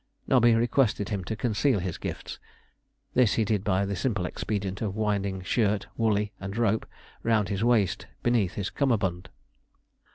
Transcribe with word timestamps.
Nobby 0.25 0.55
requested 0.55 1.09
him 1.09 1.23
to 1.25 1.35
conceal 1.35 1.77
his 1.77 1.99
gifts. 1.99 2.39
This 3.13 3.33
he 3.35 3.45
did 3.45 3.63
by 3.63 3.85
the 3.85 3.95
simple 3.95 4.25
expedient 4.25 4.81
of 4.81 4.95
winding 4.95 5.43
shirt, 5.43 5.85
"woolley," 5.95 6.31
and 6.39 6.57
rope 6.57 6.87
round 7.21 7.49
his 7.49 7.63
waist 7.63 8.07
beneath 8.23 8.55
his 8.55 8.71
cummerbund. 8.71 9.29